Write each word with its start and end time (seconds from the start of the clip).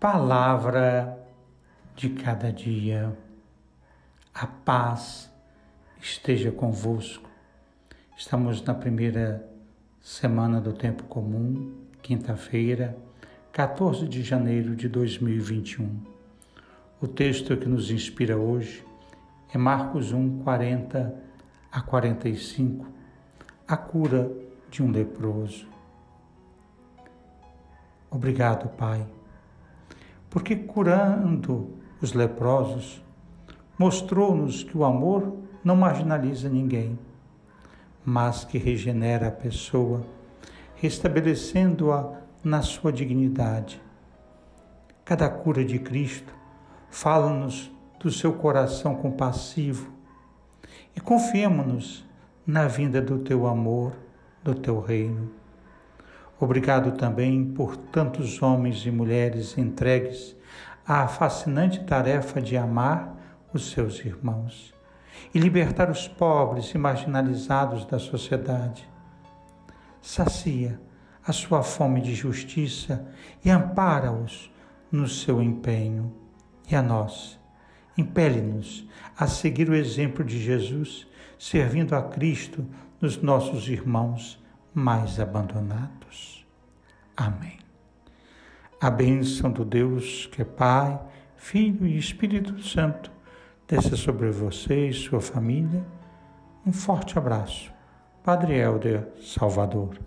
Palavra 0.00 1.18
de 1.94 2.08
cada 2.08 2.50
dia. 2.50 3.14
A 4.32 4.46
paz 4.46 5.30
esteja 6.00 6.50
convosco. 6.50 7.28
Estamos 8.16 8.62
na 8.62 8.72
primeira 8.72 9.46
semana 10.00 10.58
do 10.58 10.72
tempo 10.72 11.02
comum, 11.02 11.84
quinta-feira, 12.00 12.96
14 13.52 14.08
de 14.08 14.22
janeiro 14.22 14.74
de 14.74 14.88
2021. 14.88 16.00
O 16.98 17.06
texto 17.06 17.54
que 17.58 17.68
nos 17.68 17.90
inspira 17.90 18.38
hoje 18.38 18.82
é 19.52 19.58
Marcos 19.58 20.14
1, 20.14 20.38
40 20.38 21.14
a 21.70 21.80
45, 21.82 22.86
a 23.68 23.76
cura 23.76 24.32
de 24.70 24.82
um 24.82 24.90
leproso. 24.90 25.68
Obrigado, 28.10 28.66
Pai 28.70 29.19
porque 30.30 30.54
curando 30.54 31.74
os 32.00 32.12
leprosos, 32.12 33.02
mostrou-nos 33.76 34.62
que 34.62 34.78
o 34.78 34.84
amor 34.84 35.36
não 35.62 35.74
marginaliza 35.74 36.48
ninguém, 36.48 36.98
mas 38.04 38.44
que 38.44 38.56
regenera 38.56 39.28
a 39.28 39.32
pessoa, 39.32 40.02
restabelecendo-a 40.76 42.20
na 42.42 42.62
sua 42.62 42.92
dignidade. 42.92 43.82
Cada 45.04 45.28
cura 45.28 45.64
de 45.64 45.78
Cristo 45.78 46.32
fala-nos 46.88 47.70
do 47.98 48.10
seu 48.10 48.32
coração 48.32 48.94
compassivo 48.94 49.92
e 50.96 51.00
confiemos-nos 51.00 52.08
na 52.46 52.66
vinda 52.66 53.02
do 53.02 53.18
teu 53.18 53.46
amor, 53.46 53.92
do 54.42 54.54
teu 54.54 54.80
reino. 54.80 55.39
Obrigado 56.40 56.92
também 56.92 57.44
por 57.44 57.76
tantos 57.76 58.40
homens 58.42 58.86
e 58.86 58.90
mulheres 58.90 59.58
entregues 59.58 60.34
à 60.86 61.06
fascinante 61.06 61.84
tarefa 61.84 62.40
de 62.40 62.56
amar 62.56 63.14
os 63.52 63.70
seus 63.70 64.02
irmãos 64.02 64.72
e 65.34 65.38
libertar 65.38 65.90
os 65.90 66.08
pobres 66.08 66.74
e 66.74 66.78
marginalizados 66.78 67.84
da 67.84 67.98
sociedade. 67.98 68.88
Sacia 70.00 70.80
a 71.26 71.30
sua 71.30 71.62
fome 71.62 72.00
de 72.00 72.14
justiça 72.14 73.06
e 73.44 73.50
ampara-os 73.50 74.50
no 74.90 75.06
seu 75.06 75.42
empenho. 75.42 76.10
E 76.70 76.74
a 76.74 76.80
nós, 76.80 77.38
impele-nos 77.98 78.88
a 79.14 79.26
seguir 79.26 79.68
o 79.68 79.74
exemplo 79.74 80.24
de 80.24 80.40
Jesus, 80.40 81.06
servindo 81.38 81.94
a 81.94 82.02
Cristo 82.02 82.64
nos 82.98 83.20
nossos 83.20 83.68
irmãos 83.68 84.39
mais 84.74 85.18
abandonados. 85.18 86.46
Amém. 87.16 87.58
A 88.80 88.90
bênção 88.90 89.50
do 89.50 89.64
Deus 89.64 90.26
que 90.26 90.42
é 90.42 90.44
Pai, 90.44 91.00
Filho 91.36 91.86
e 91.86 91.98
Espírito 91.98 92.62
Santo 92.62 93.10
desça 93.66 93.96
sobre 93.96 94.30
você 94.30 94.88
e 94.88 94.92
sua 94.92 95.20
família. 95.20 95.84
Um 96.66 96.72
forte 96.72 97.18
abraço. 97.18 97.72
Padre 98.22 98.56
Helder 98.56 99.08
Salvador. 99.22 99.98